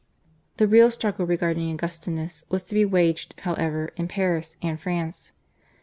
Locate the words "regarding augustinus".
1.27-2.43